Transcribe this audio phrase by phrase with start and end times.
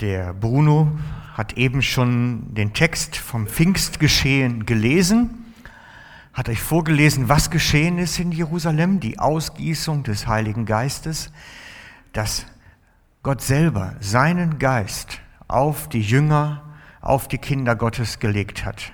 [0.00, 0.98] Der Bruno
[1.32, 5.46] hat eben schon den Text vom Pfingstgeschehen gelesen,
[6.34, 11.32] hat euch vorgelesen, was geschehen ist in Jerusalem, die Ausgießung des Heiligen Geistes,
[12.12, 12.44] dass
[13.22, 16.62] Gott selber seinen Geist auf die Jünger,
[17.00, 18.92] auf die Kinder Gottes gelegt hat.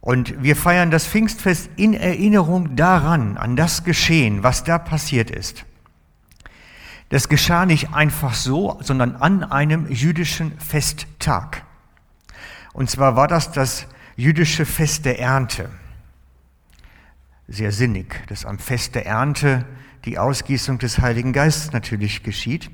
[0.00, 5.66] Und wir feiern das Pfingstfest in Erinnerung daran, an das Geschehen, was da passiert ist.
[7.10, 11.64] Das geschah nicht einfach so, sondern an einem jüdischen Festtag.
[12.72, 15.70] Und zwar war das das jüdische Fest der Ernte.
[17.48, 19.66] Sehr sinnig, dass am Fest der Ernte
[20.04, 22.70] die Ausgießung des Heiligen Geistes natürlich geschieht.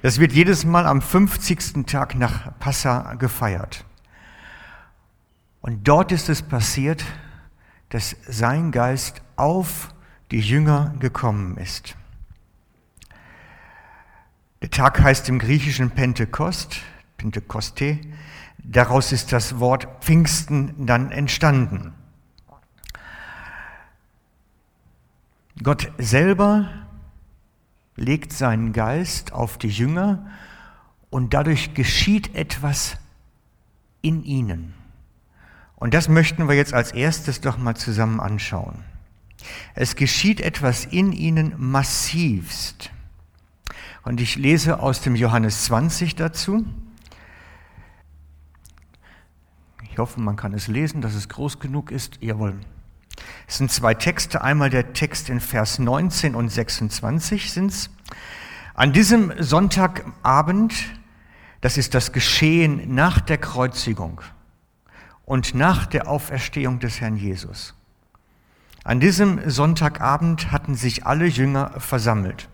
[0.00, 1.86] Das wird jedes Mal am 50.
[1.86, 3.84] Tag nach Passa gefeiert.
[5.60, 7.04] Und dort ist es passiert,
[7.88, 9.92] dass sein Geist auf
[10.30, 11.96] die Jünger gekommen ist.
[14.62, 16.78] Der Tag heißt im Griechischen Pentekost,
[17.18, 17.98] Pentekoste.
[18.58, 21.92] Daraus ist das Wort Pfingsten dann entstanden.
[25.62, 26.68] Gott selber
[27.96, 30.26] legt seinen Geist auf die Jünger
[31.10, 32.96] und dadurch geschieht etwas
[34.02, 34.74] in ihnen.
[35.76, 38.84] Und das möchten wir jetzt als erstes doch mal zusammen anschauen.
[39.74, 42.90] Es geschieht etwas in ihnen massivst.
[44.04, 46.64] Und ich lese aus dem Johannes 20 dazu.
[49.90, 52.18] Ich hoffe, man kann es lesen, dass es groß genug ist.
[52.20, 52.60] Jawohl.
[53.48, 54.42] Es sind zwei Texte.
[54.42, 57.90] Einmal der Text in Vers 19 und 26 sind es.
[58.74, 60.74] An diesem Sonntagabend,
[61.62, 64.20] das ist das Geschehen nach der Kreuzigung
[65.24, 67.74] und nach der Auferstehung des Herrn Jesus.
[68.84, 72.48] An diesem Sonntagabend hatten sich alle Jünger versammelt.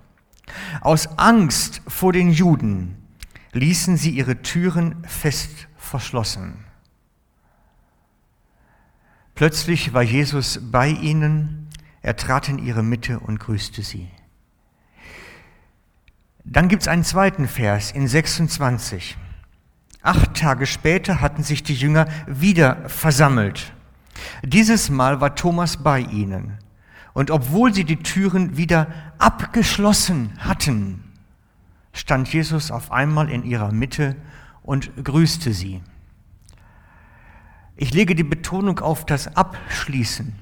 [0.80, 2.96] Aus Angst vor den Juden
[3.52, 6.64] ließen sie ihre Türen fest verschlossen.
[9.34, 11.68] Plötzlich war Jesus bei ihnen,
[12.00, 14.08] er trat in ihre Mitte und grüßte sie.
[16.44, 19.16] Dann gibt es einen zweiten Vers in 26.
[20.02, 23.72] Acht Tage später hatten sich die Jünger wieder versammelt.
[24.42, 26.58] Dieses Mal war Thomas bei ihnen.
[27.14, 28.86] Und obwohl sie die Türen wieder
[29.18, 31.04] abgeschlossen hatten,
[31.92, 34.16] stand Jesus auf einmal in ihrer Mitte
[34.62, 35.82] und grüßte sie.
[37.76, 40.34] Ich lege die Betonung auf das Abschließen.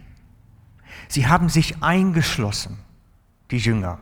[1.09, 2.79] Sie haben sich eingeschlossen,
[3.51, 3.99] die Jünger.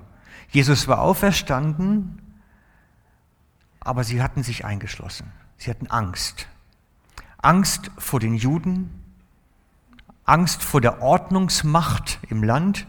[0.50, 2.20] Jesus war auferstanden,
[3.80, 5.32] aber sie hatten sich eingeschlossen.
[5.56, 6.48] Sie hatten Angst.
[7.38, 8.90] Angst vor den Juden,
[10.28, 12.86] Angst vor der Ordnungsmacht im Land,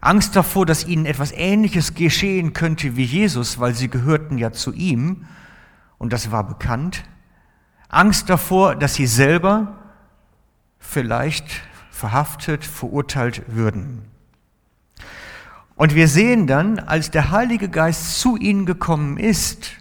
[0.00, 4.72] Angst davor, dass ihnen etwas Ähnliches geschehen könnte wie Jesus, weil sie gehörten ja zu
[4.72, 5.26] ihm
[5.98, 7.04] und das war bekannt.
[7.88, 9.76] Angst davor, dass sie selber
[10.78, 11.46] vielleicht
[11.90, 14.04] verhaftet, verurteilt würden.
[15.74, 19.72] Und wir sehen dann, als der Heilige Geist zu ihnen gekommen ist,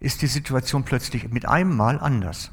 [0.00, 2.50] ist die Situation plötzlich mit einem Mal anders.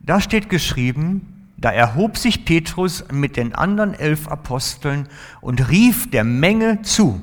[0.00, 5.08] Da steht geschrieben, da erhob sich Petrus mit den anderen elf Aposteln
[5.40, 7.20] und rief der Menge zu.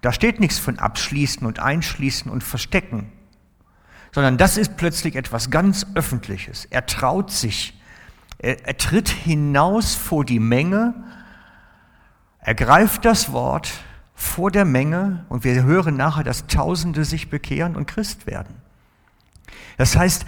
[0.00, 3.10] Da steht nichts von Abschließen und Einschließen und Verstecken,
[4.12, 6.66] sondern das ist plötzlich etwas ganz Öffentliches.
[6.66, 7.78] Er traut sich,
[8.38, 10.94] er, er tritt hinaus vor die Menge,
[12.38, 13.70] ergreift das Wort
[14.14, 18.54] vor der Menge und wir hören nachher, dass Tausende sich bekehren und Christ werden.
[19.76, 20.24] Das heißt,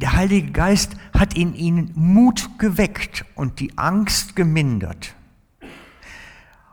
[0.00, 5.14] der Heilige Geist hat in ihnen Mut geweckt und die Angst gemindert.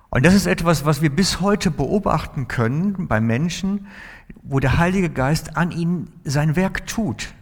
[0.10, 3.88] Und das ist etwas, was wir bis heute beobachten können bei Menschen,
[4.42, 7.34] wo der Heilige Geist an ihnen sein Werk tut,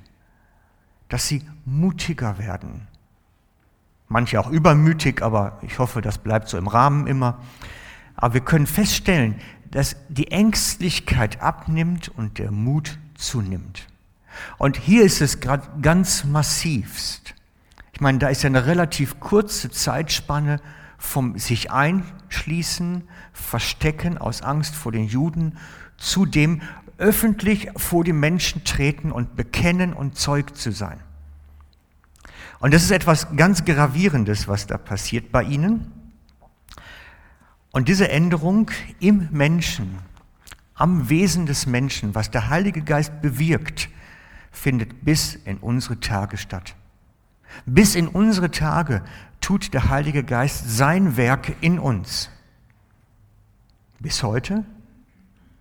[1.07, 2.87] dass sie mutiger werden.
[4.09, 7.39] Manche auch übermütig, aber ich hoffe, das bleibt so im Rahmen immer.
[8.15, 9.35] Aber wir können feststellen,
[9.71, 13.88] dass die Ängstlichkeit abnimmt und der Mut zunimmt.
[14.57, 17.35] Und hier ist es gerade ganz massivst.
[17.93, 20.61] Ich meine, da ist ja eine relativ kurze Zeitspanne
[20.97, 23.03] vom sich einschließen,
[23.33, 25.57] verstecken aus Angst vor den Juden
[25.97, 26.61] zu dem
[26.97, 30.99] öffentlich vor die Menschen treten und bekennen und Zeug zu sein.
[32.59, 35.91] Und das ist etwas ganz Gravierendes, was da passiert bei ihnen.
[37.71, 39.99] Und diese Änderung im Menschen,
[40.73, 43.89] am Wesen des Menschen, was der Heilige Geist bewirkt,
[44.51, 46.75] findet bis in unsere Tage statt.
[47.65, 49.03] Bis in unsere Tage
[49.41, 52.29] tut der Heilige Geist sein Werk in uns.
[53.99, 54.65] Bis heute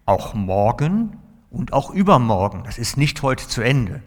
[0.06, 1.18] auch morgen
[1.50, 2.62] und auch übermorgen.
[2.64, 4.02] Das ist nicht heute zu Ende.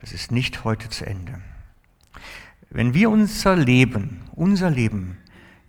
[0.00, 1.40] Das ist nicht heute zu Ende.
[2.70, 5.18] Wenn wir unser Leben, unser Leben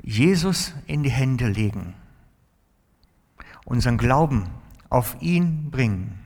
[0.02, 1.94] Jesus in die Hände legen,
[3.66, 4.50] unseren Glauben
[4.90, 6.25] auf ihn bringen,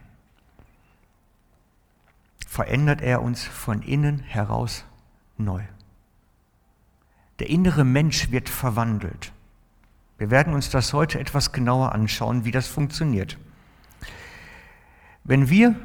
[2.49, 4.83] verändert er uns von innen heraus
[5.37, 5.61] neu.
[7.37, 9.31] Der innere Mensch wird verwandelt.
[10.17, 13.37] Wir werden uns das heute etwas genauer anschauen, wie das funktioniert.
[15.23, 15.75] Wenn wir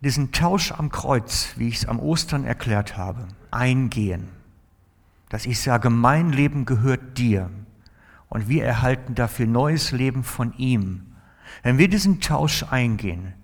[0.00, 4.28] diesen Tausch am Kreuz, wie ich es am Ostern erklärt habe, eingehen,
[5.28, 7.50] dass ich sage, mein Leben gehört dir
[8.28, 11.16] und wir erhalten dafür neues Leben von ihm.
[11.64, 13.34] Wenn wir diesen Tausch eingehen,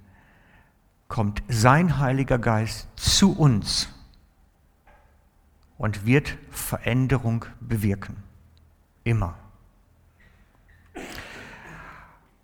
[1.10, 3.90] kommt sein Heiliger Geist zu uns
[5.76, 8.16] und wird Veränderung bewirken.
[9.02, 9.34] Immer.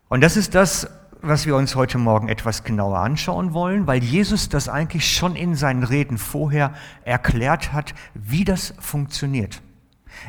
[0.08, 0.90] Und das ist das,
[1.22, 5.54] was wir uns heute Morgen etwas genauer anschauen wollen, weil Jesus das eigentlich schon in
[5.54, 6.74] seinen Reden vorher
[7.04, 9.62] erklärt hat, wie das funktioniert.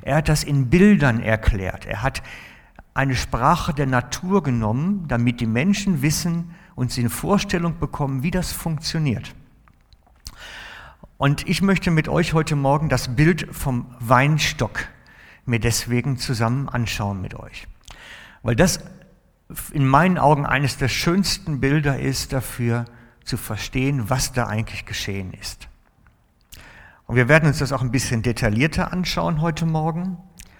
[0.03, 1.87] Er hat das in Bildern erklärt.
[1.87, 2.21] Er hat
[2.93, 8.29] eine Sprache der Natur genommen, damit die Menschen wissen und sie eine Vorstellung bekommen, wie
[8.29, 9.33] das funktioniert.
[11.17, 14.87] Und ich möchte mit euch heute Morgen das Bild vom Weinstock
[15.47, 17.67] mir deswegen zusammen anschauen mit euch.
[18.43, 18.79] Weil das
[19.71, 22.85] in meinen Augen eines der schönsten Bilder ist dafür
[23.23, 25.67] zu verstehen, was da eigentlich geschehen ist.
[27.07, 30.17] Und wir werden uns das auch ein bisschen detaillierter anschauen heute Morgen,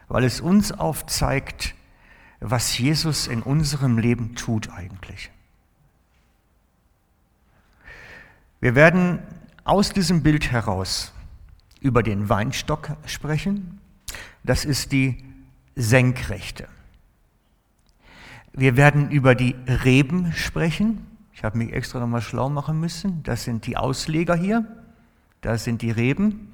[0.08, 1.76] weil es uns aufzeigt,
[2.40, 5.30] was Jesus in unserem Leben tut eigentlich.
[8.60, 9.20] Wir werden
[9.64, 11.14] aus diesem Bild heraus
[11.80, 13.80] über den Weinstock sprechen.
[14.44, 15.24] Das ist die
[15.76, 16.68] Senkrechte.
[18.54, 21.06] Wir werden über die Reben sprechen.
[21.34, 23.22] Ich habe mich extra nochmal schlau machen müssen.
[23.22, 24.66] Das sind die Ausleger hier.
[25.42, 26.54] Das sind die Reben.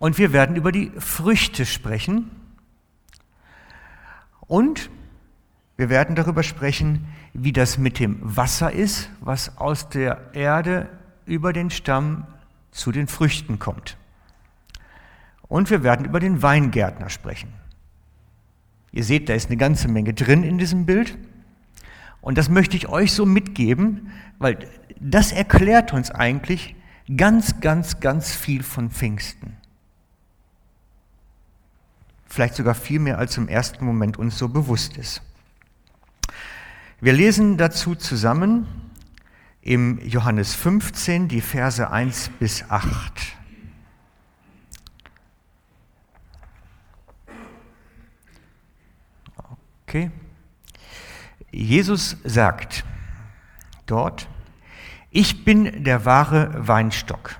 [0.00, 2.30] Und wir werden über die Früchte sprechen.
[4.40, 4.90] Und
[5.76, 10.88] wir werden darüber sprechen, wie das mit dem Wasser ist, was aus der Erde
[11.28, 12.26] über den Stamm
[12.70, 13.96] zu den Früchten kommt.
[15.42, 17.52] Und wir werden über den Weingärtner sprechen.
[18.92, 21.16] Ihr seht, da ist eine ganze Menge drin in diesem Bild.
[22.20, 24.68] Und das möchte ich euch so mitgeben, weil
[25.00, 26.74] das erklärt uns eigentlich
[27.16, 29.56] ganz, ganz, ganz viel von Pfingsten.
[32.26, 35.22] Vielleicht sogar viel mehr, als im ersten Moment uns so bewusst ist.
[37.00, 38.66] Wir lesen dazu zusammen
[39.62, 43.36] im Johannes 15 die Verse 1 bis 8.
[49.86, 50.10] Okay.
[51.50, 52.84] Jesus sagt
[53.86, 54.28] dort,
[55.10, 57.36] ich bin der wahre Weinstock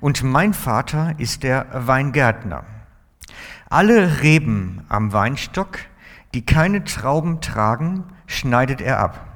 [0.00, 2.64] und mein Vater ist der Weingärtner.
[3.70, 5.78] Alle Reben am Weinstock,
[6.34, 9.31] die keine Trauben tragen, schneidet er ab.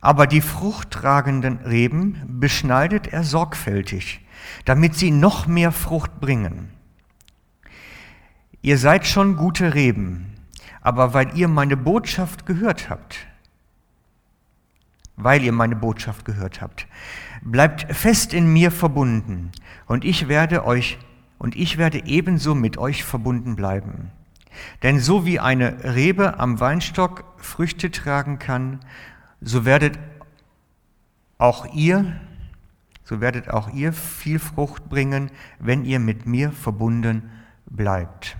[0.00, 4.20] Aber die fruchttragenden Reben beschneidet er sorgfältig,
[4.64, 6.70] damit sie noch mehr Frucht bringen.
[8.62, 10.34] Ihr seid schon gute Reben,
[10.80, 13.26] aber weil ihr meine Botschaft gehört habt,
[15.16, 16.86] weil ihr meine Botschaft gehört habt,
[17.42, 19.50] bleibt fest in mir verbunden
[19.86, 20.98] und ich werde euch
[21.38, 24.10] und ich werde ebenso mit euch verbunden bleiben.
[24.82, 28.80] Denn so wie eine Rebe am Weinstock Früchte tragen kann,
[29.40, 29.98] so werdet
[31.38, 32.20] auch ihr,
[33.04, 37.30] so werdet auch ihr viel Frucht bringen, wenn ihr mit mir verbunden
[37.66, 38.36] bleibt.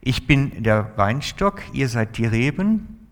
[0.00, 3.08] Ich bin der Weinstock, ihr seid die Reben.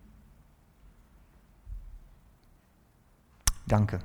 [3.66, 4.00] Danke.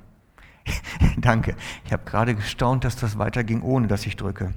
[1.18, 1.56] Danke.
[1.84, 4.54] Ich habe gerade gestaunt, dass das weiterging, ohne dass ich drücke.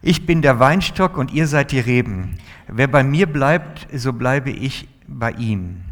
[0.00, 2.38] Ich bin der Weinstock und ihr seid die Reben.
[2.68, 5.87] Wer bei mir bleibt, so bleibe ich bei ihm.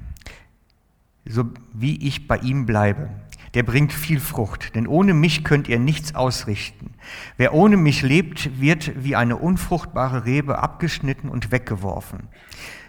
[1.28, 3.10] So wie ich bei ihm bleibe
[3.56, 6.90] der bringt viel Frucht, denn ohne mich könnt ihr nichts ausrichten.
[7.38, 12.28] Wer ohne mich lebt, wird wie eine unfruchtbare Rebe abgeschnitten und weggeworfen.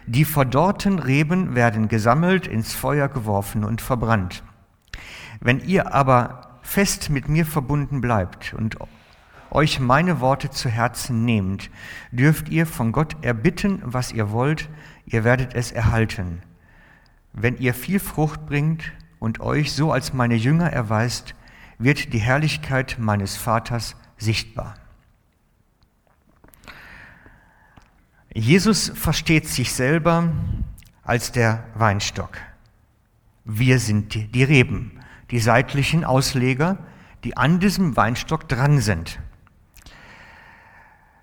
[0.06, 4.42] Die verdorrten Reben werden gesammelt, ins Feuer geworfen und verbrannt.
[5.40, 8.76] Wenn ihr aber fest mit mir verbunden bleibt und
[9.50, 11.70] euch meine Worte zu Herzen nehmt,
[12.12, 14.68] dürft ihr von Gott erbitten, was ihr wollt,
[15.06, 16.42] ihr werdet es erhalten.
[17.40, 21.34] Wenn ihr viel Frucht bringt, und euch so als meine Jünger erweist,
[21.78, 24.74] wird die Herrlichkeit meines Vaters sichtbar.
[28.32, 30.32] Jesus versteht sich selber
[31.02, 32.38] als der Weinstock.
[33.44, 36.78] Wir sind die, Reben, die seitlichen Ausleger,
[37.24, 39.18] die an diesem Weinstock dran sind.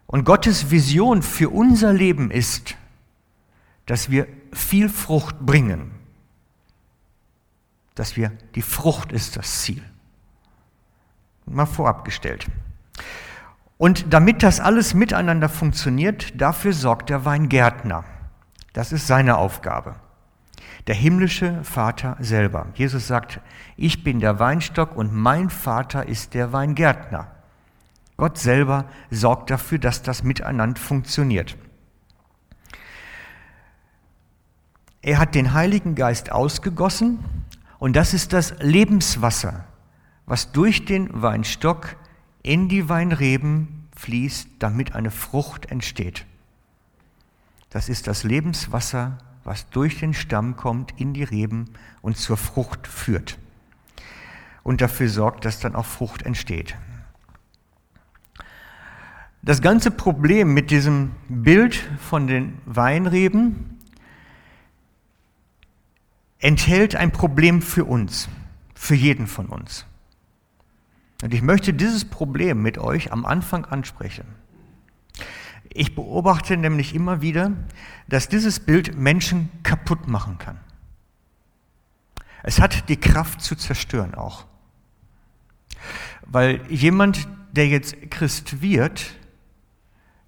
[0.08, 2.76] Und Gottes Vision für unser Leben ist,
[3.86, 5.95] dass wir viel Frucht bringen.
[7.96, 9.82] Dass wir, die Frucht ist das Ziel.
[11.46, 12.48] Mal vorab gestellt.
[13.78, 18.06] Und damit das alles miteinander funktioniert, dafür sorgt der Weingärtner.
[18.74, 19.96] Das ist seine Aufgabe.
[20.88, 22.68] Der himmlische Vater selber.
[22.76, 23.42] Jesus sagt,
[23.76, 27.32] ich bin der Weinstock und mein Vater ist der Weingärtner.
[28.18, 31.58] Gott selber sorgt dafür, dass das miteinander funktioniert.
[35.02, 37.20] Er hat den Heiligen Geist ausgegossen
[37.86, 39.64] und das ist das Lebenswasser,
[40.26, 41.96] was durch den Weinstock
[42.42, 46.26] in die Weinreben fließt, damit eine Frucht entsteht.
[47.70, 51.66] Das ist das Lebenswasser, was durch den Stamm kommt in die Reben
[52.02, 53.38] und zur Frucht führt
[54.64, 56.76] und dafür sorgt, dass dann auch Frucht entsteht.
[59.44, 63.75] Das ganze Problem mit diesem Bild von den Weinreben
[66.46, 68.30] enthält ein Problem für uns,
[68.76, 69.88] für jeden von uns.
[71.24, 74.26] Und ich möchte dieses Problem mit euch am Anfang ansprechen.
[75.70, 77.52] Ich beobachte nämlich immer wieder,
[78.08, 80.60] dass dieses Bild Menschen kaputt machen kann.
[82.44, 84.46] Es hat die Kraft zu zerstören auch.
[86.28, 89.16] Weil jemand, der jetzt Christ wird,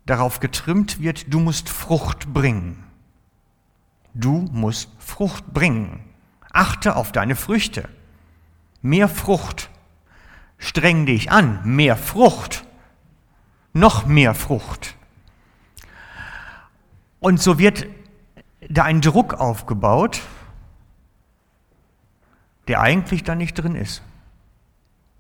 [0.08, 2.84] darauf getrimmt wird, du musst Frucht bringen.
[4.16, 6.07] Du musst Frucht bringen.
[6.58, 7.88] Achte auf deine Früchte.
[8.82, 9.70] Mehr Frucht
[10.58, 12.66] streng dich an, mehr Frucht,
[13.74, 14.96] noch mehr Frucht.
[17.20, 17.86] Und so wird
[18.70, 20.22] da ein Druck aufgebaut,
[22.68, 24.02] der eigentlich da nicht drin ist,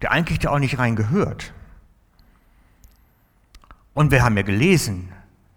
[0.01, 1.53] der eigentlich da auch nicht rein gehört.
[3.93, 5.11] Und wir haben ja gelesen,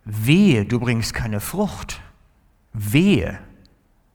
[0.05, 2.03] wehe, du bringst keine Frucht,
[2.75, 3.39] wehe,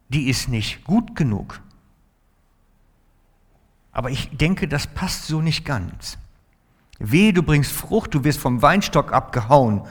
[0.08, 1.60] die ist nicht gut genug.
[3.92, 6.18] Aber ich denke, das passt so nicht ganz.
[6.98, 9.82] Wehe, du bringst Frucht, du wirst vom Weinstock abgehauen.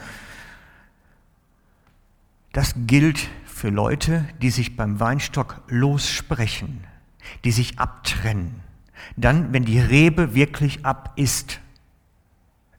[2.52, 6.84] Das gilt für Leute, die sich beim Weinstock lossprechen,
[7.44, 8.62] die sich abtrennen.
[9.18, 11.60] Dann, wenn die Rebe wirklich ab ist,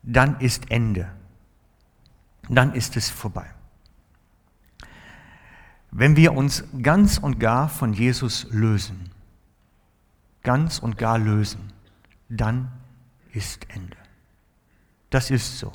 [0.02, 1.10] dann ist Ende.
[2.48, 3.46] Dann ist es vorbei.
[5.98, 9.08] Wenn wir uns ganz und gar von Jesus lösen,
[10.42, 11.72] ganz und gar lösen,
[12.28, 12.70] dann
[13.32, 13.96] ist Ende.
[15.08, 15.72] Das ist so.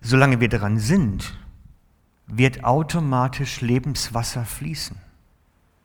[0.00, 1.36] Solange wir daran sind,
[2.28, 4.96] wird automatisch Lebenswasser fließen.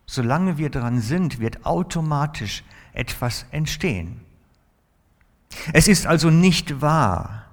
[0.05, 4.21] Solange wir daran sind, wird automatisch etwas entstehen.
[5.73, 7.46] Es ist also nicht wahr,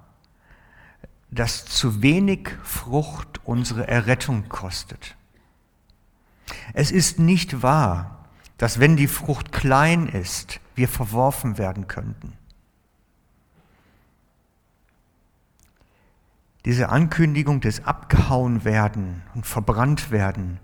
[1.35, 5.15] dass zu wenig Frucht unsere Errettung kostet.
[6.73, 8.25] Es ist nicht wahr,
[8.57, 12.33] dass wenn die Frucht klein ist, wir verworfen werden könnten.
[16.63, 18.65] Diese Ankündigung des Abgehauen
[19.35, 20.59] und verbrannt werden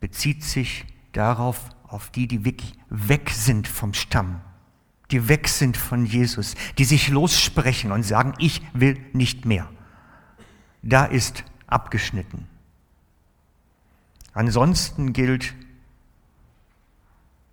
[0.00, 4.40] bezieht sich darauf, auf die, die wirklich weg sind vom Stamm,
[5.10, 9.68] die weg sind von Jesus, die sich lossprechen und sagen, ich will nicht mehr.
[10.82, 12.46] Da ist abgeschnitten.
[14.32, 15.54] Ansonsten gilt,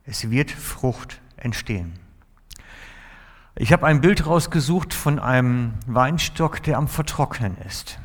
[0.06, 2.00] es wird Frucht entstehen.
[3.56, 8.00] Ich habe ein Bild rausgesucht von einem Weinstock, der am Vertrocknen ist.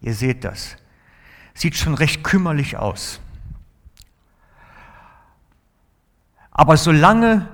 [0.00, 0.76] Ihr seht das.
[1.54, 3.20] Sieht schon recht kümmerlich aus.
[6.50, 7.48] Aber solange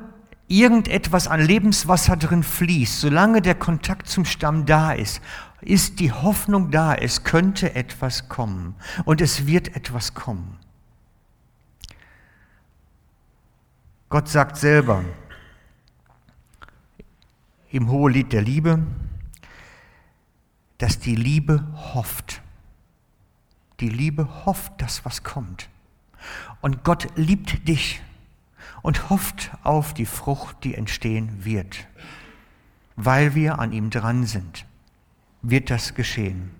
[0.48, 5.20] irgendetwas an Lebenswasser drin fließt, solange der Kontakt zum Stamm da ist,
[5.62, 10.58] ist die Hoffnung da, es könnte etwas kommen und es wird etwas kommen.
[14.08, 15.04] Gott sagt selber
[17.70, 18.86] im Hohelied der Liebe,
[20.78, 22.42] dass die Liebe hofft.
[23.80, 25.70] Die Liebe hofft das, was kommt.
[26.60, 28.02] Und Gott liebt dich
[28.82, 31.86] und hofft auf die Frucht, die entstehen wird.
[32.96, 34.66] Weil wir an ihm dran sind,
[35.42, 36.50] wird das geschehen.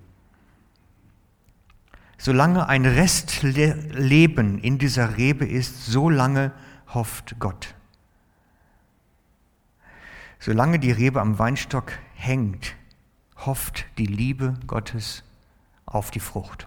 [2.18, 6.52] Solange ein Restleben in dieser Rebe ist, solange
[6.88, 7.74] hofft Gott.
[10.38, 12.74] Solange die Rebe am Weinstock hängt,
[13.36, 15.24] hofft die Liebe Gottes
[15.86, 16.66] auf die Frucht.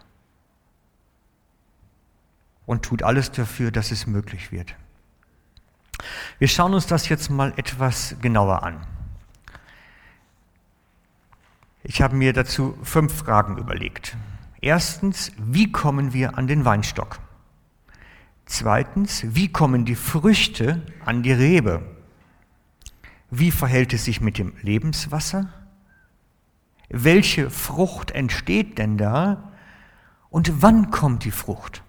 [2.66, 4.76] Und tut alles dafür, dass es möglich wird.
[6.40, 8.86] Wir schauen uns das jetzt mal etwas genauer an.
[11.88, 14.18] Ich habe mir dazu fünf Fragen überlegt.
[14.60, 17.20] Erstens, wie kommen wir an den Weinstock?
[18.48, 21.84] Zweitens, wie kommen die Früchte an die Rebe?
[23.30, 25.54] Wie verhält es sich mit dem Lebenswasser?
[26.90, 29.52] Welche Frucht entsteht denn da?
[30.32, 31.84] Und wann kommt die Frucht?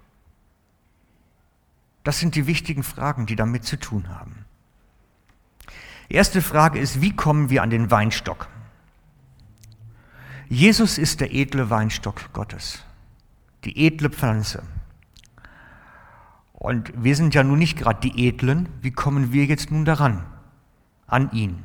[2.05, 4.45] Das sind die wichtigen Fragen, die damit zu tun haben.
[6.11, 8.49] Die erste Frage ist, wie kommen wir an den Weinstock?
[10.49, 12.83] Jesus ist der edle Weinstock Gottes,
[13.65, 14.63] die edle Pflanze.
[16.53, 20.25] Und wir sind ja nun nicht gerade die Edlen, wie kommen wir jetzt nun daran?
[21.07, 21.63] An ihn.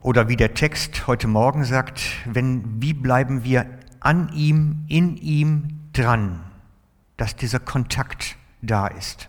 [0.00, 3.66] Oder wie der Text heute Morgen sagt, wenn, wie bleiben wir
[4.00, 6.40] an ihm, in ihm dran,
[7.16, 9.28] dass dieser Kontakt da ist.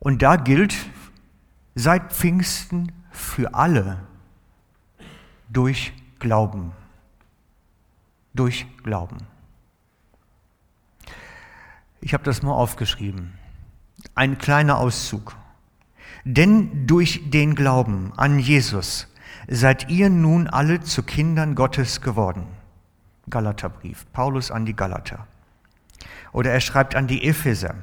[0.00, 0.74] Und da gilt
[1.74, 3.98] seit Pfingsten für alle
[5.48, 6.72] durch Glauben.
[8.34, 9.18] Durch Glauben.
[12.00, 13.34] Ich habe das mal aufgeschrieben.
[14.14, 15.36] Ein kleiner Auszug.
[16.24, 19.08] Denn durch den Glauben an Jesus
[19.48, 22.46] seid ihr nun alle zu Kindern Gottes geworden.
[23.28, 25.26] Galaterbrief, Paulus an die Galater.
[26.32, 27.74] Oder er schreibt an die Epheser.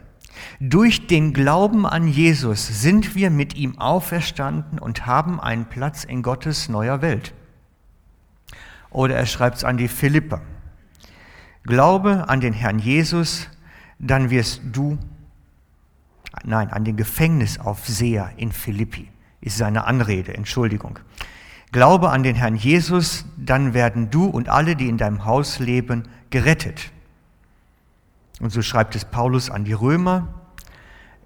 [0.60, 6.22] Durch den Glauben an Jesus sind wir mit ihm auferstanden und haben einen Platz in
[6.22, 7.34] Gottes neuer Welt.
[8.90, 10.42] Oder er schreibt es an die Philipper.
[11.64, 13.48] Glaube an den Herrn Jesus,
[14.00, 14.98] dann wirst du,
[16.44, 19.10] nein, an den Gefängnisaufseher in Philippi,
[19.42, 21.00] ist seine Anrede, Entschuldigung.
[21.72, 26.08] Glaube an den Herrn Jesus, dann werden du und alle, die in deinem Haus leben,
[26.32, 26.92] gerettet.
[28.40, 30.28] Und so schreibt es Paulus an die Römer.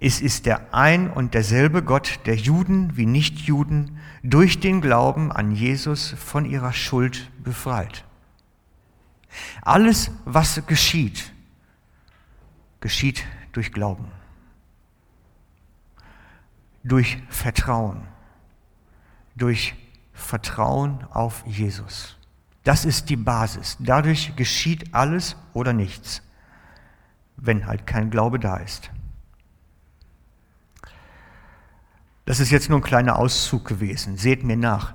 [0.00, 5.52] Es ist der ein und derselbe Gott der Juden wie Nichtjuden durch den Glauben an
[5.52, 8.04] Jesus von ihrer Schuld befreit.
[9.62, 11.32] Alles, was geschieht,
[12.80, 14.06] geschieht durch Glauben,
[16.82, 18.02] durch Vertrauen,
[19.36, 19.74] durch
[20.12, 22.16] Vertrauen auf Jesus.
[22.62, 23.76] Das ist die Basis.
[23.80, 26.22] Dadurch geschieht alles oder nichts,
[27.36, 28.90] wenn halt kein Glaube da ist.
[32.26, 34.16] Das ist jetzt nur ein kleiner Auszug gewesen.
[34.16, 34.94] Seht mir nach.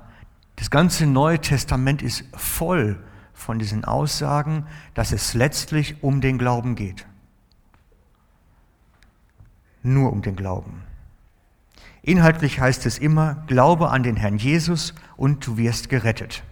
[0.55, 3.01] Das ganze Neue Testament ist voll
[3.33, 7.05] von diesen Aussagen, dass es letztlich um den Glauben geht.
[9.83, 10.83] Nur um den Glauben.
[12.01, 16.43] Inhaltlich heißt es immer, glaube an den Herrn Jesus und du wirst gerettet.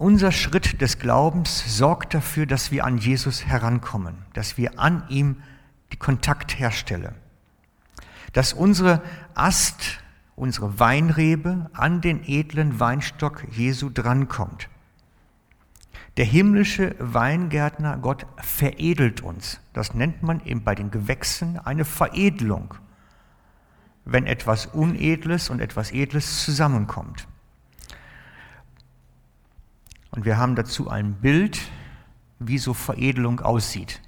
[0.00, 5.42] Unser Schritt des Glaubens sorgt dafür, dass wir an Jesus herankommen, dass wir an ihm
[5.92, 7.14] die Kontakt herstellen,
[8.32, 9.02] dass unsere
[9.34, 10.02] Ast,
[10.36, 14.70] unsere Weinrebe an den edlen Weinstock Jesu drankommt.
[16.16, 19.60] Der himmlische Weingärtner Gott veredelt uns.
[19.74, 22.72] Das nennt man eben bei den Gewächsen eine Veredelung,
[24.06, 27.28] wenn etwas Unedles und etwas Edles zusammenkommt.
[30.10, 31.60] Und wir haben dazu ein Bild,
[32.38, 34.00] wie so Veredelung aussieht.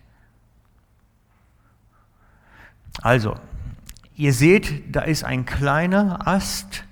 [3.01, 3.37] Also,
[4.17, 6.85] ihr seht, da ist ein kleiner Ast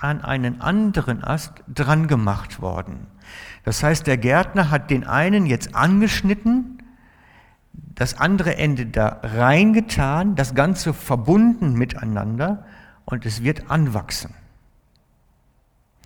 [0.00, 3.06] an einen anderen Ast dran gemacht worden.
[3.64, 6.82] Das heißt, der Gärtner hat den einen jetzt angeschnitten,
[7.72, 12.66] das andere Ende da reingetan, das Ganze verbunden miteinander
[13.04, 14.34] und es wird anwachsen.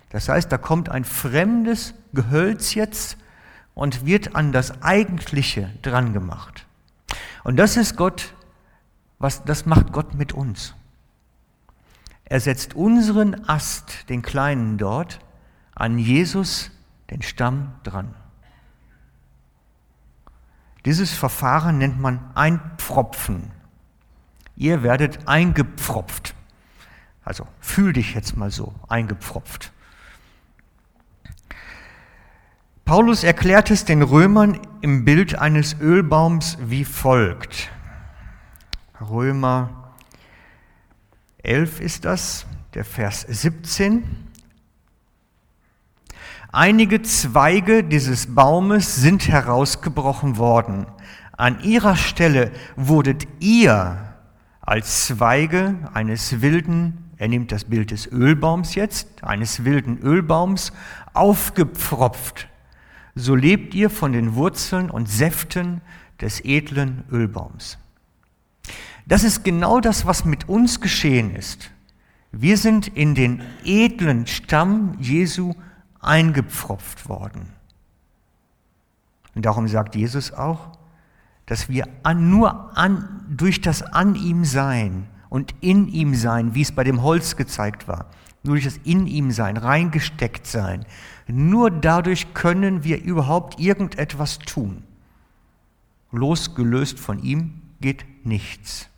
[0.09, 3.17] Das heißt, da kommt ein fremdes Gehölz jetzt
[3.75, 6.65] und wird an das Eigentliche dran gemacht.
[7.43, 8.33] Und das ist Gott,
[9.19, 10.73] was, das macht Gott mit uns.
[12.25, 15.19] Er setzt unseren Ast, den kleinen dort,
[15.73, 16.71] an Jesus
[17.09, 18.13] den Stamm dran.
[20.85, 23.51] Dieses Verfahren nennt man Einpfropfen.
[24.55, 26.35] Ihr werdet eingepfropft.
[27.23, 29.71] Also fühl dich jetzt mal so, eingepfropft.
[32.89, 37.69] Paulus erklärt es den Römern im Bild eines Ölbaums wie folgt.
[38.99, 39.93] Römer
[41.43, 44.03] 11 ist das, der Vers 17.
[46.51, 50.87] Einige Zweige dieses Baumes sind herausgebrochen worden.
[51.33, 54.15] An ihrer Stelle wurdet ihr
[54.61, 60.73] als Zweige eines wilden Er nimmt das Bild des Ölbaums jetzt, eines wilden Ölbaums,
[61.13, 62.49] aufgepfropft.
[63.19, 65.81] So lebt ihr von den Wurzeln und Säften
[66.21, 67.77] des edlen Ölbaums.
[69.05, 71.69] Das ist genau das, was mit uns geschehen ist.
[72.31, 75.53] Wir sind in den edlen Stamm Jesu
[75.99, 77.49] eingepfropft worden.
[79.35, 80.69] Und darum sagt Jesus auch,
[81.45, 86.61] dass wir an, nur an, durch das An ihm Sein und in ihm Sein, wie
[86.61, 88.05] es bei dem Holz gezeigt war,
[88.49, 90.83] nur durch das In ihm Sein, reingesteckt Sein,
[91.27, 94.83] nur dadurch können wir überhaupt irgendetwas tun.
[96.11, 98.89] Losgelöst von ihm geht nichts.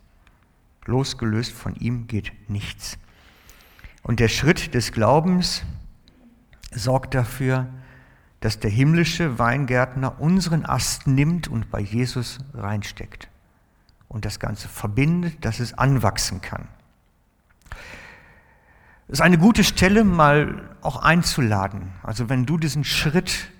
[0.86, 2.96] Losgelöst von ihm geht nichts.
[4.02, 5.64] Und der Schritt des Glaubens
[6.74, 7.68] sorgt dafür,
[8.40, 13.28] dass der himmlische Weingärtner unseren Ast nimmt und bei Jesus reinsteckt
[14.08, 16.68] und das Ganze verbindet, dass es anwachsen kann.
[19.12, 21.92] Ist eine gute Stelle, mal auch einzuladen.
[22.02, 23.50] Also wenn du diesen Schritt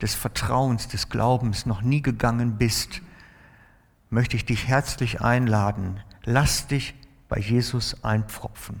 [0.00, 3.02] des Vertrauens, des Glaubens noch nie gegangen bist,
[4.08, 6.00] möchte ich dich herzlich einladen.
[6.24, 6.94] Lass dich
[7.28, 8.80] bei Jesus einpfropfen.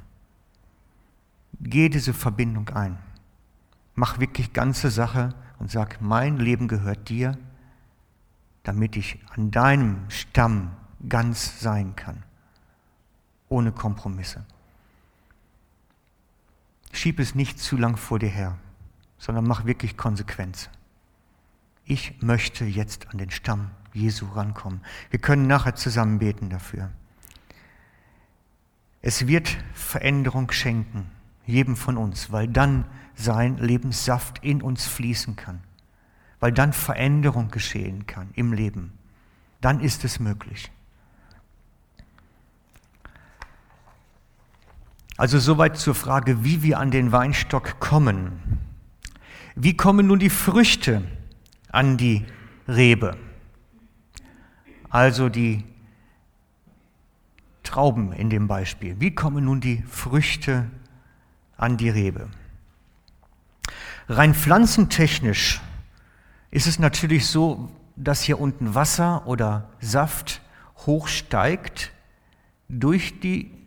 [1.60, 2.96] Geh diese Verbindung ein.
[3.94, 7.36] Mach wirklich ganze Sache und sag, mein Leben gehört dir,
[8.62, 10.70] damit ich an deinem Stamm
[11.10, 12.22] ganz sein kann,
[13.50, 14.46] ohne Kompromisse.
[16.92, 18.58] Schieb es nicht zu lang vor dir her,
[19.18, 20.68] sondern mach wirklich Konsequenz.
[21.84, 24.82] Ich möchte jetzt an den Stamm Jesu rankommen.
[25.10, 26.90] Wir können nachher zusammen beten dafür.
[29.00, 31.10] Es wird Veränderung schenken,
[31.44, 35.60] jedem von uns, weil dann sein Lebenssaft in uns fließen kann,
[36.38, 38.92] weil dann Veränderung geschehen kann im Leben.
[39.60, 40.70] Dann ist es möglich.
[45.16, 48.58] Also soweit zur Frage, wie wir an den Weinstock kommen.
[49.54, 51.02] Wie kommen nun die Früchte
[51.70, 52.24] an die
[52.66, 53.16] Rebe?
[54.88, 55.64] Also die
[57.62, 58.98] Trauben in dem Beispiel.
[59.00, 60.70] Wie kommen nun die Früchte
[61.56, 62.28] an die Rebe?
[64.08, 65.60] Rein pflanzentechnisch
[66.50, 70.42] ist es natürlich so, dass hier unten Wasser oder Saft
[70.86, 71.92] hochsteigt
[72.68, 73.61] durch die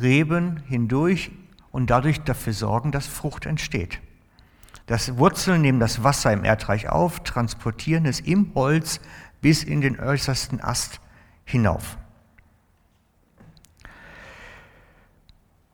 [0.00, 1.30] Reben hindurch
[1.70, 4.00] und dadurch dafür sorgen, dass Frucht entsteht.
[4.86, 9.00] Das Wurzeln nehmen das Wasser im Erdreich auf, transportieren es im Holz
[9.40, 11.00] bis in den äußersten Ast
[11.44, 11.98] hinauf.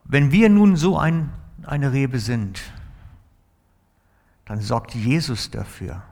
[0.03, 1.31] Wenn wir nun so ein,
[1.63, 2.61] eine Rebe sind,
[4.45, 6.03] dann sorgt Jesus dafür,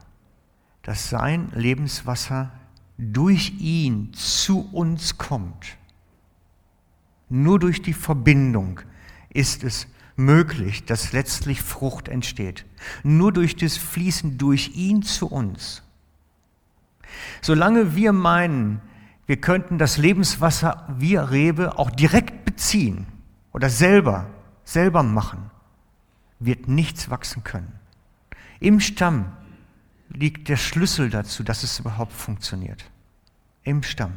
[0.82, 2.52] dass sein Lebenswasser
[2.98, 5.78] durch ihn zu uns kommt.
[7.36, 8.82] Nur durch die Verbindung
[9.30, 12.64] ist es möglich, dass letztlich Frucht entsteht.
[13.02, 15.82] Nur durch das Fließen durch ihn zu uns.
[17.42, 18.82] Solange wir meinen,
[19.26, 23.08] wir könnten das Lebenswasser, wir Rebe, auch direkt beziehen
[23.52, 24.30] oder selber,
[24.64, 25.50] selber machen,
[26.38, 27.80] wird nichts wachsen können.
[28.60, 29.32] Im Stamm
[30.10, 32.92] liegt der Schlüssel dazu, dass es überhaupt funktioniert.
[33.64, 34.14] Im Stamm.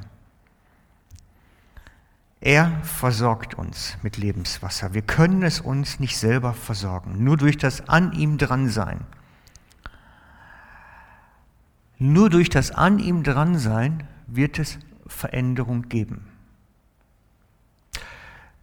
[2.47, 4.95] Er versorgt uns mit Lebenswasser.
[4.95, 9.01] Wir können es uns nicht selber versorgen, nur durch das an ihm dran sein.
[11.99, 14.79] Nur durch das an ihm dran sein wird es
[15.09, 16.29] Veränderung geben.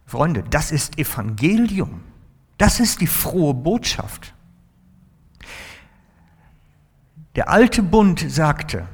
[0.06, 2.00] Freunde, das ist Evangelium.
[2.56, 4.32] Das ist die frohe Botschaft.
[7.36, 8.88] Der alte Bund sagte,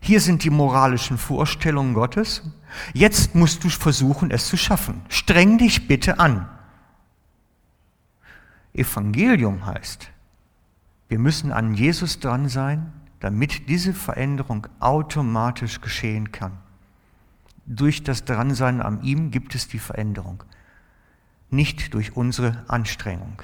[0.00, 2.44] hier sind die moralischen Vorstellungen Gottes,
[2.92, 5.02] jetzt musst du versuchen, es zu schaffen.
[5.08, 6.48] Streng dich bitte an.
[8.72, 10.10] Evangelium heißt,
[11.08, 16.58] wir müssen an Jesus dran sein, damit diese Veränderung automatisch geschehen kann.
[17.66, 20.44] Durch das Dransein an ihm gibt es die Veränderung.
[21.50, 23.42] Nicht durch unsere Anstrengung,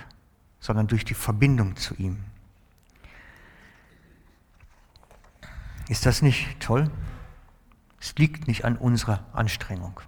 [0.60, 2.18] sondern durch die Verbindung zu ihm.
[5.88, 6.90] Ist das nicht toll?
[8.05, 9.99] Es liegt nicht an unserer Anstrengung.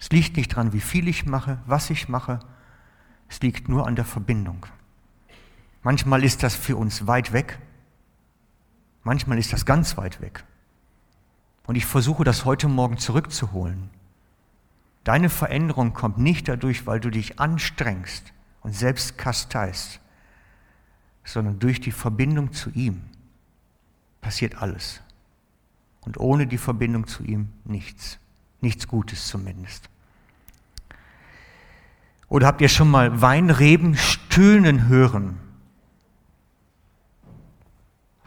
[0.00, 2.40] Es liegt nicht daran, wie viel ich mache, was ich mache.
[3.28, 4.66] Es liegt nur an der Verbindung.
[5.84, 7.60] Manchmal ist das für uns weit weg.
[9.04, 10.42] Manchmal ist das ganz weit weg.
[11.68, 13.90] Und ich versuche das heute Morgen zurückzuholen.
[15.04, 20.00] Deine Veränderung kommt nicht dadurch, weil du dich anstrengst und selbst kasteist,
[21.22, 23.04] sondern durch die Verbindung zu ihm
[24.20, 25.03] passiert alles.
[26.04, 28.18] Und ohne die Verbindung zu ihm nichts.
[28.60, 29.88] Nichts Gutes zumindest.
[32.28, 35.38] Oder habt ihr schon mal Weinreben stöhnen hören?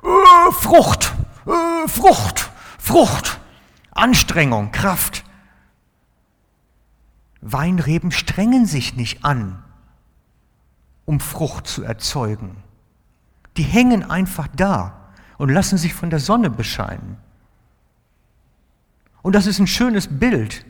[0.03, 1.13] Äh, Frucht,
[1.45, 3.39] äh, Frucht, Frucht,
[3.91, 5.23] Anstrengung, Kraft.
[7.41, 9.63] Weinreben strengen sich nicht an,
[11.05, 12.63] um Frucht zu erzeugen.
[13.57, 17.17] Die hängen einfach da und lassen sich von der Sonne bescheinen.
[19.27, 20.65] Und das ist ein schönes Bild.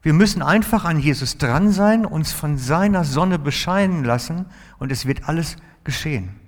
[0.00, 4.46] Wir müssen einfach an Jesus dran sein, uns von seiner Sonne bescheinen lassen
[4.78, 6.40] und es wird alles geschehen.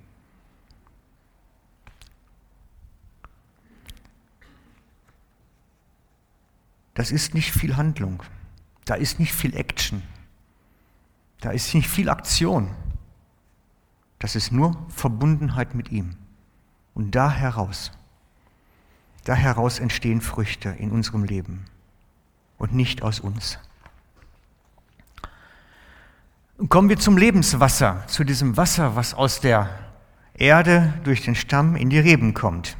[6.95, 8.23] Das ist nicht viel Handlung.
[8.85, 10.01] Da ist nicht viel Action.
[11.41, 12.71] Da ist nicht viel Aktion.
[14.17, 16.15] Das ist nur Verbundenheit mit ihm.
[16.95, 17.91] Und da heraus,
[19.27, 21.65] da heraus entstehen Früchte in unserem Leben
[22.57, 23.59] und nicht aus uns.
[26.69, 29.69] Kommen wir zum Lebenswasser, zu diesem Wasser, was aus der
[30.33, 32.77] Erde durch den Stamm in die Reben kommt.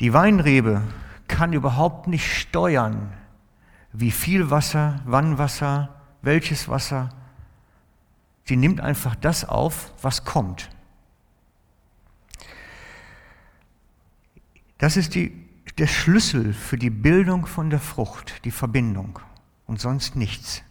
[0.00, 0.82] Die Weinrebe
[1.26, 3.14] kann überhaupt nicht steuern,
[3.92, 5.88] wie viel Wasser, wann Wasser,
[6.20, 7.08] welches Wasser.
[8.44, 10.68] Sie nimmt einfach das auf, was kommt.
[14.82, 15.30] Das ist die,
[15.78, 19.20] der Schlüssel für die Bildung von der Frucht, die Verbindung
[19.64, 20.64] und sonst nichts.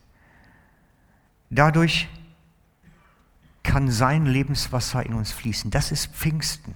[1.49, 2.09] Dadurch
[3.63, 5.71] kann sein Lebenswasser in uns fließen.
[5.71, 6.75] Das ist Pfingsten.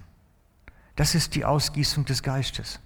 [0.95, 2.79] Das ist die Ausgießung des Geistes.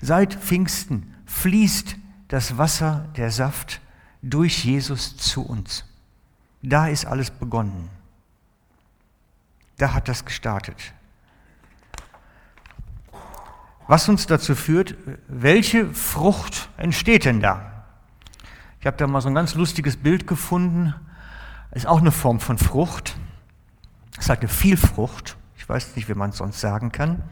[0.00, 1.96] Seit Pfingsten fließt
[2.28, 3.80] das Wasser, der Saft
[4.22, 5.84] durch Jesus zu uns.
[6.62, 7.90] Da ist alles begonnen.
[9.78, 10.94] Da hat das gestartet.
[13.86, 14.96] Was uns dazu führt,
[15.28, 17.84] welche Frucht entsteht denn da?
[18.80, 20.94] Ich habe da mal so ein ganz lustiges Bild gefunden.
[21.72, 23.16] Ist auch eine Form von Frucht.
[24.18, 25.36] Es halt eine Vielfrucht.
[25.56, 27.22] Ich weiß nicht, wie man es sonst sagen kann.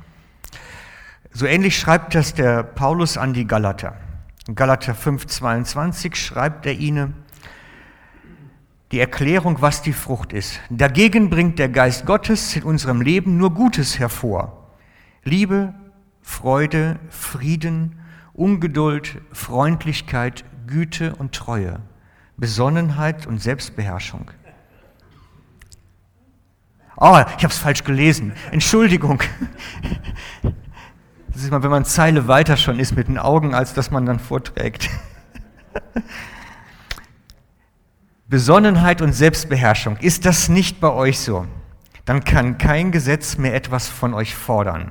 [1.30, 3.96] So ähnlich schreibt das der Paulus an die Galater.
[4.46, 7.14] In Galater 5,22 schreibt er ihnen
[8.90, 10.60] die Erklärung, was die Frucht ist.
[10.68, 14.68] Dagegen bringt der Geist Gottes in unserem Leben nur Gutes hervor.
[15.24, 15.72] Liebe,
[16.22, 17.98] Freude, Frieden,
[18.32, 21.80] Ungeduld, Freundlichkeit, Güte und Treue,
[22.36, 24.30] Besonnenheit und Selbstbeherrschung.
[26.96, 28.32] Oh, ich habe es falsch gelesen.
[28.50, 29.22] Entschuldigung.
[31.34, 34.04] Das ist mal, wenn man Zeile weiter schon ist mit den Augen, als dass man
[34.04, 34.90] dann vorträgt.
[38.28, 41.46] Besonnenheit und Selbstbeherrschung, ist das nicht bei euch so?
[42.04, 44.90] Dann kann kein Gesetz mehr etwas von euch fordern.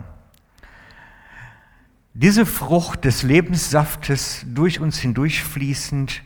[2.13, 6.21] Diese Frucht des Lebenssaftes durch uns hindurchfließend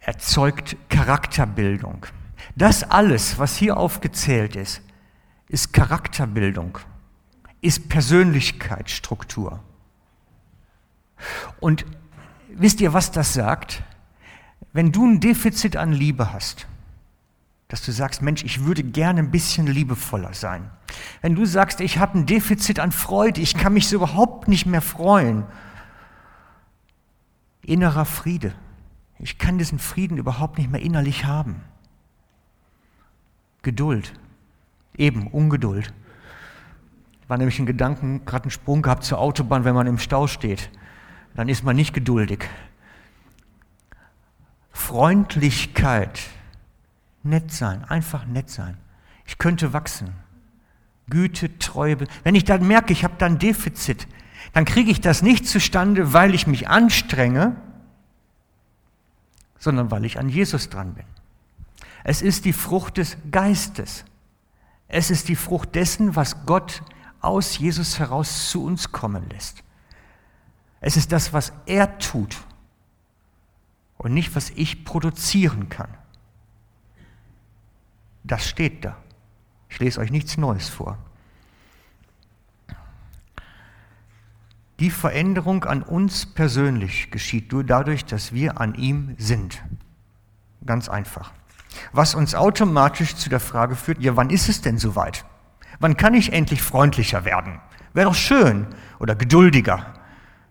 [0.00, 2.06] erzeugt Charakterbildung.
[2.54, 4.80] Das alles, was hier aufgezählt ist,
[5.48, 6.78] ist Charakterbildung
[7.66, 9.60] ist Persönlichkeitsstruktur.
[11.58, 11.84] Und
[12.48, 13.82] wisst ihr, was das sagt?
[14.72, 16.66] Wenn du ein Defizit an Liebe hast,
[17.68, 20.70] dass du sagst, Mensch, ich würde gerne ein bisschen liebevoller sein.
[21.20, 24.66] Wenn du sagst, ich habe ein Defizit an Freude, ich kann mich so überhaupt nicht
[24.66, 25.44] mehr freuen.
[27.62, 28.54] Innerer Friede.
[29.18, 31.62] Ich kann diesen Frieden überhaupt nicht mehr innerlich haben.
[33.62, 34.12] Geduld.
[34.96, 35.92] Eben Ungeduld.
[37.26, 40.70] War nämlich ein Gedanken, gerade einen Sprung gehabt zur Autobahn, wenn man im Stau steht.
[41.34, 42.48] Dann ist man nicht geduldig.
[44.70, 46.20] Freundlichkeit,
[47.26, 48.76] nett sein, einfach nett sein.
[49.26, 50.14] Ich könnte wachsen.
[51.08, 51.98] Güte, Treue.
[52.24, 54.06] Wenn ich dann merke, ich habe da ein Defizit,
[54.52, 57.56] dann kriege ich das nicht zustande, weil ich mich anstrenge,
[59.58, 61.04] sondern weil ich an Jesus dran bin.
[62.04, 64.04] Es ist die Frucht des Geistes.
[64.88, 66.82] Es ist die Frucht dessen, was Gott
[67.20, 69.62] aus Jesus heraus zu uns kommen lässt.
[70.80, 72.36] Es ist das, was er tut
[73.98, 75.88] und nicht, was ich produzieren kann.
[78.26, 78.96] Das steht da.
[79.68, 80.98] Ich lese euch nichts Neues vor.
[84.78, 89.62] Die Veränderung an uns persönlich geschieht nur dadurch, dass wir an ihm sind.
[90.66, 91.32] Ganz einfach.
[91.92, 95.24] Was uns automatisch zu der Frage führt, ja, wann ist es denn soweit?
[95.78, 97.60] Wann kann ich endlich freundlicher werden?
[97.94, 98.66] Wäre doch schön
[98.98, 99.94] oder geduldiger.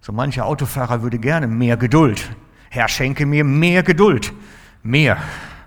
[0.01, 2.29] So mancher Autofahrer würde gerne mehr Geduld.
[2.69, 4.33] Herr, schenke mir mehr Geduld.
[4.81, 5.17] Mehr,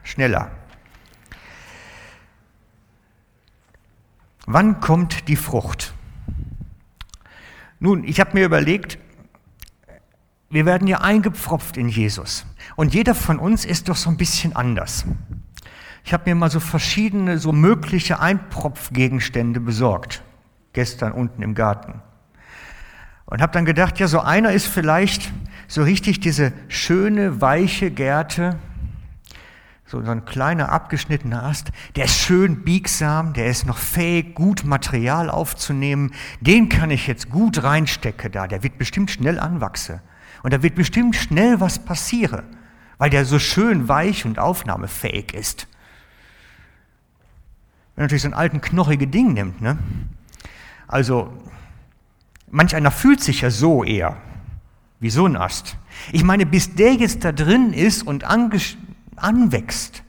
[0.03, 0.51] schneller.
[4.51, 5.93] Wann kommt die Frucht?
[7.81, 8.99] Nun, ich habe mir überlegt,
[10.49, 12.47] wir werden ja eingepfropft in Jesus.
[12.75, 15.05] Und jeder von uns ist doch so ein bisschen anders.
[16.03, 20.23] Ich habe mir mal so verschiedene, so mögliche Einpropfgegenstände besorgt.
[20.73, 22.01] Gestern unten im Garten.
[23.27, 25.31] Und habe dann gedacht, ja, so einer ist vielleicht
[25.67, 28.59] so richtig diese schöne, weiche Gärte,
[29.91, 35.31] so ein kleiner abgeschnittener Ast, der ist schön biegsam, der ist noch fähig, gut Material
[35.31, 36.13] aufzunehmen.
[36.41, 40.01] Den kann ich jetzt gut reinstecken da, der wird bestimmt schnell anwachsen.
[40.43, 42.45] Und da wird bestimmt schnell was passieren,
[42.99, 45.67] weil der so schön weich und aufnahmefähig ist.
[47.95, 49.79] Wenn man natürlich so ein alten, knochige Ding nimmt, ne?
[50.87, 51.33] Also,
[52.51, 54.17] manch einer fühlt sich ja so eher,
[55.01, 55.77] wie so ein Ast.
[56.13, 58.25] Ich meine, bis der jetzt da drin ist und
[59.23, 60.03] anwächst,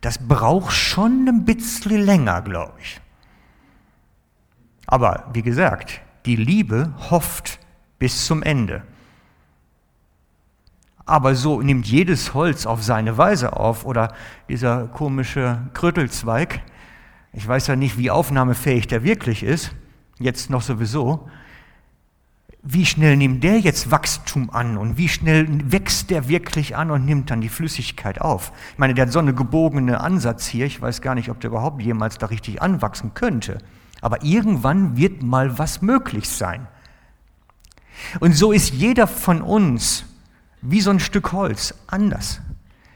[0.00, 3.00] das braucht schon ein bisschen länger, glaube ich.
[4.86, 7.58] Aber wie gesagt, die Liebe hofft
[7.98, 8.82] bis zum Ende.
[11.06, 14.14] Aber so nimmt jedes Holz auf seine Weise auf oder
[14.48, 16.62] dieser komische Krötelzweig.
[17.32, 19.74] Ich weiß ja nicht, wie aufnahmefähig der wirklich ist,
[20.18, 21.28] jetzt noch sowieso.
[22.66, 27.04] Wie schnell nimmt der jetzt Wachstum an und wie schnell wächst der wirklich an und
[27.04, 28.52] nimmt dann die Flüssigkeit auf?
[28.72, 30.64] Ich meine, der hat so einen gebogene Ansatz hier.
[30.64, 33.58] Ich weiß gar nicht, ob der überhaupt jemals da richtig anwachsen könnte.
[34.00, 36.66] Aber irgendwann wird mal was möglich sein.
[38.20, 40.06] Und so ist jeder von uns
[40.62, 42.40] wie so ein Stück Holz, anders.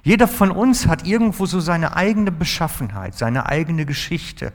[0.03, 4.55] Jeder von uns hat irgendwo so seine eigene Beschaffenheit, seine eigene Geschichte.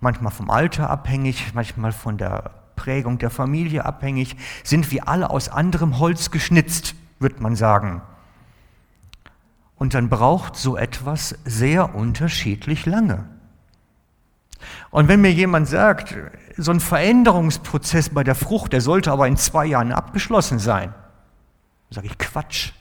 [0.00, 5.50] Manchmal vom Alter abhängig, manchmal von der Prägung der Familie abhängig, sind wir alle aus
[5.50, 8.00] anderem Holz geschnitzt, wird man sagen.
[9.76, 13.28] Und dann braucht so etwas sehr unterschiedlich lange.
[14.90, 16.16] Und wenn mir jemand sagt,
[16.56, 20.94] so ein Veränderungsprozess bei der Frucht, der sollte aber in zwei Jahren abgeschlossen sein,
[21.90, 22.72] sage ich Quatsch.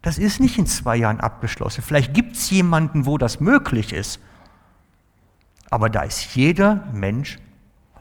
[0.00, 1.82] Das ist nicht in zwei Jahren abgeschlossen.
[1.82, 4.18] Vielleicht gibt es jemanden, wo das möglich ist.
[5.68, 7.38] Aber da ist jeder Mensch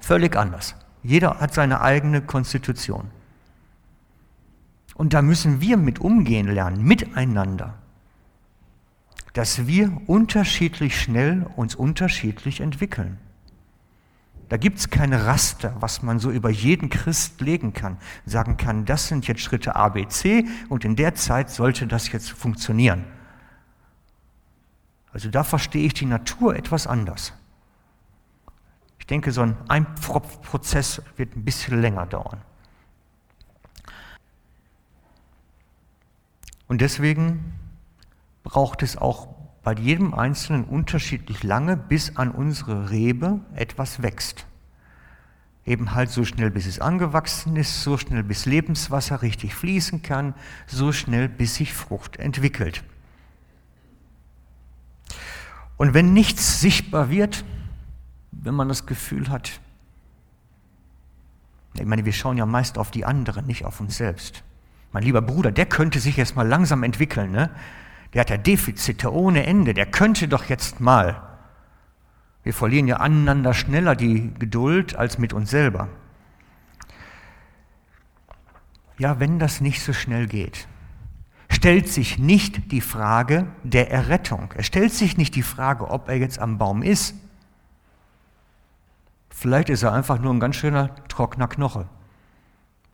[0.06, 0.76] völlig anders.
[1.02, 3.10] Jeder hat seine eigene Konstitution.
[4.94, 7.74] Und da müssen wir mit umgehen lernen, miteinander.
[9.34, 13.18] Dass wir unterschiedlich schnell uns unterschiedlich entwickeln.
[14.50, 17.98] Da gibt es keine Raster, was man so über jeden Christ legen kann.
[18.28, 22.12] Sagen kann, das sind jetzt Schritte A, B, C und in der Zeit sollte das
[22.12, 23.06] jetzt funktionieren.
[25.12, 27.34] Also da verstehe ich die Natur etwas anders.
[29.06, 32.42] Ich denke, so ein Einpfropfprozess wird ein bisschen länger dauern.
[36.68, 37.54] Und deswegen
[38.42, 39.28] braucht es auch
[39.62, 44.48] bei jedem Einzelnen unterschiedlich lange, bis an unsere Rebe etwas wächst.
[45.68, 50.34] Eben halt so schnell, bis es angewachsen ist, so schnell, bis Lebenswasser richtig fließen kann,
[50.66, 52.84] so schnell, bis sich Frucht entwickelt.
[55.78, 57.46] Und wenn nichts sichtbar wird,
[58.46, 59.60] wenn man das Gefühl hat,
[61.74, 64.44] ich meine, wir schauen ja meist auf die anderen, nicht auf uns selbst.
[64.94, 67.50] Mein lieber Bruder, der könnte sich jetzt mal langsam entwickeln, ne?
[68.14, 71.22] der hat ja Defizite ohne Ende, der könnte doch jetzt mal.
[72.44, 75.90] Wir verlieren ja aneinander schneller die Geduld als mit uns selber.
[78.98, 80.68] Ja, wenn das nicht so schnell geht,
[81.50, 84.54] stellt sich nicht die Frage der Errettung.
[84.56, 87.16] Es stellt sich nicht die Frage, ob er jetzt am Baum ist.
[89.38, 91.90] Vielleicht ist er einfach nur ein ganz schöner trockener Knoche,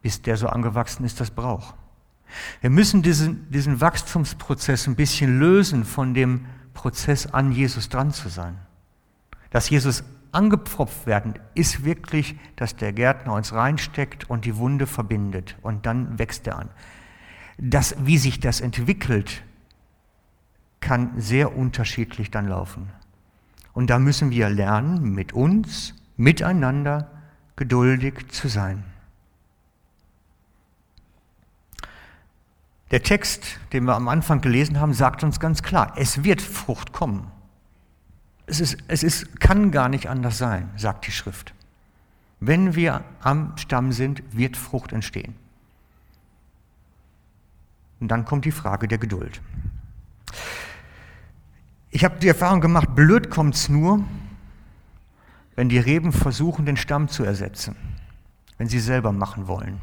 [0.01, 1.75] bis der so angewachsen ist, das braucht.
[2.61, 8.27] Wir müssen diesen, diesen Wachstumsprozess ein bisschen lösen von dem Prozess an Jesus dran zu
[8.27, 8.57] sein.
[9.51, 15.57] Dass Jesus angepfropft werden, ist wirklich, dass der Gärtner uns reinsteckt und die Wunde verbindet
[15.61, 16.69] und dann wächst er an.
[17.59, 19.43] Das, wie sich das entwickelt,
[20.79, 22.89] kann sehr unterschiedlich dann laufen.
[23.73, 27.09] Und da müssen wir lernen, mit uns, miteinander
[27.55, 28.83] geduldig zu sein.
[32.91, 36.91] Der Text, den wir am Anfang gelesen haben, sagt uns ganz klar, es wird Frucht
[36.91, 37.31] kommen.
[38.47, 41.53] Es, ist, es ist, kann gar nicht anders sein, sagt die Schrift.
[42.41, 45.35] Wenn wir am Stamm sind, wird Frucht entstehen.
[48.01, 49.41] Und dann kommt die Frage der Geduld.
[51.91, 54.03] Ich habe die Erfahrung gemacht, blöd kommt es nur,
[55.61, 57.75] wenn die Reben versuchen, den Stamm zu ersetzen,
[58.57, 59.79] wenn sie selber machen wollen.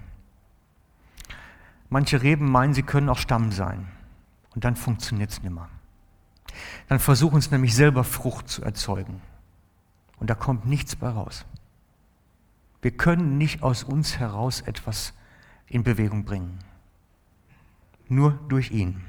[1.89, 3.87] Manche Reben meinen, sie können auch Stamm sein.
[4.57, 5.69] Und dann funktioniert es nicht mehr.
[6.89, 9.23] Dann versuchen sie nämlich selber Frucht zu erzeugen.
[10.19, 11.45] Und da kommt nichts bei raus.
[12.83, 15.15] Wir können nicht aus uns heraus etwas
[15.69, 16.59] in Bewegung bringen.
[18.09, 19.05] Nur durch ihn.